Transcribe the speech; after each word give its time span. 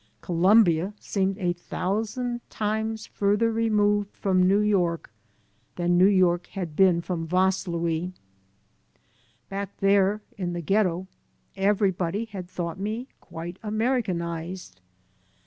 Columbia 0.21 0.95
seemed 0.99 1.37
a 1.37 1.53
thousand 1.53 2.41
times 2.49 3.05
farther 3.05 3.51
removed 3.51 4.09
from 4.15 4.41
New 4.41 4.57
York 4.57 5.13
than 5.75 5.95
New 5.95 6.07
York 6.07 6.47
had 6.47 6.75
been 6.75 7.01
from 7.01 7.27
Vaslui. 7.27 8.11
Back 9.47 9.77
there 9.77 10.23
in 10.39 10.53
the 10.53 10.61
Ghetto 10.61 11.05
everybody 11.55 12.25
had 12.25 12.49
thought 12.49 12.79
me 12.79 13.09
quite 13.19 13.57
Americanized. 13.61 14.81